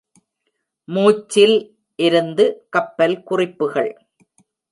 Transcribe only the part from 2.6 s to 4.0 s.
கப்பல் குறிப்புகள்.